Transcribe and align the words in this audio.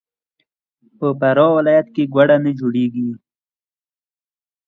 په 0.97 1.07
فراه 1.19 1.51
ولایت 1.57 1.87
کې 1.95 2.03
ګوړه 2.13 2.37
نه 2.45 2.51
جوړیږي. 2.59 3.09